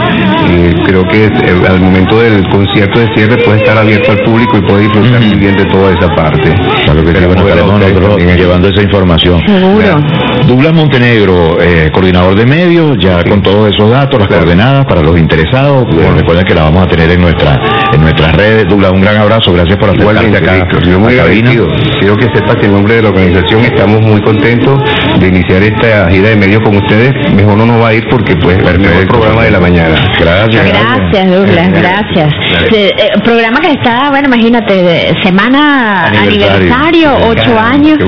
eh, 0.50 0.74
creo 0.84 1.04
que 1.04 1.26
eh, 1.26 1.66
al 1.68 1.80
momento 1.80 2.20
del 2.20 2.46
concierto 2.48 3.00
de 3.00 3.06
cierre 3.14 3.36
puede 3.44 3.58
estar 3.58 3.76
abierto 3.76 4.12
al 4.12 4.18
público 4.18 4.27
y 4.36 4.60
puede 4.62 4.82
disfrutar 4.82 5.20
muy 5.20 5.38
bien 5.38 5.56
de 5.56 5.64
toda 5.66 5.92
esa 5.92 6.08
parte. 6.14 6.54
Claro 6.84 7.02
que 7.02 7.26
bueno, 7.26 7.48
estaremos 7.48 7.80
nosotros 7.80 8.22
llevando 8.36 8.68
esa 8.68 8.82
información. 8.82 9.40
Seguro. 9.46 10.00
Douglas 10.46 10.72
Montenegro, 10.72 11.60
eh, 11.60 11.90
coordinador 11.92 12.34
de 12.36 12.46
medios, 12.46 12.96
ya 13.00 13.24
con 13.24 13.42
todos 13.42 13.70
esos 13.72 13.90
datos, 13.90 14.18
las 14.20 14.28
coordenadas 14.28 14.84
para 14.86 15.02
los 15.02 15.18
interesados. 15.18 15.84
recuerden 16.16 16.44
que 16.44 16.54
la 16.54 16.62
vamos 16.64 16.84
a 16.84 16.86
tener 16.86 17.10
en 17.10 17.20
nuestra 17.20 17.58
en 17.92 18.00
nuestras 18.00 18.34
redes. 18.34 18.66
Douglas, 18.68 18.92
un 18.92 19.00
gran 19.00 19.16
abrazo, 19.16 19.52
gracias 19.52 19.76
por 19.78 19.90
acercarte 19.90 20.36
acá. 20.36 20.68
Yo 20.84 21.00
muy 21.00 21.14
agradecido. 21.14 21.66
Quiero 22.00 22.16
que 22.16 22.26
sepas 22.34 22.56
que 22.56 22.66
en 22.66 22.72
nombre 22.72 22.94
de 22.94 23.02
la 23.02 23.08
organización 23.08 23.64
estamos 23.64 24.00
muy 24.00 24.20
contentos 24.22 24.78
de 25.18 25.28
iniciar 25.28 25.62
esta 25.62 26.10
gira 26.10 26.28
de 26.30 26.36
medios 26.36 26.60
con 26.62 26.76
ustedes. 26.76 27.12
Mejor 27.34 27.56
no 27.56 27.66
nos 27.66 27.82
va 27.82 27.88
a 27.88 27.94
ir 27.94 28.04
porque 28.10 28.34
pues 28.36 28.58
el 28.58 28.78
mejor 28.78 29.06
programa 29.06 29.44
de 29.44 29.50
la 29.50 29.60
mañana. 29.60 29.94
Gracias. 30.18 30.66
Gracias, 30.66 31.30
Douglas, 31.30 31.70
gracias. 31.72 32.32
Eh, 32.72 32.92
programa 33.24 33.60
que 33.60 33.70
está, 33.72 34.10
bueno, 34.20 34.34
imagínate, 34.34 35.14
semana 35.22 36.06
aniversario, 36.06 37.18
ocho 37.28 37.56
años. 37.56 37.98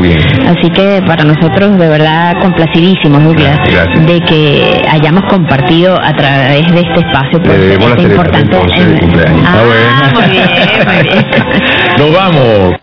Así 0.44 0.68
que 0.70 1.00
para 1.06 1.22
nosotros 1.22 1.78
de 1.78 1.88
verdad 1.88 2.34
complacidísimos, 2.40 3.22
Douglas, 3.22 3.58
de 4.06 4.20
que 4.20 4.84
hayamos 4.90 5.22
compartido 5.28 5.94
a 6.02 6.12
través 6.12 6.66
de 6.72 6.80
este 6.80 7.00
espacio 7.00 7.40
pues, 7.44 7.60
este 7.60 8.02
importante. 8.02 8.56
Ah, 9.46 10.10
muy 10.14 10.30
bien, 10.30 10.46
muy 10.84 11.02
bien. 11.02 11.26
Nos 11.98 12.12
vamos. 12.12 12.74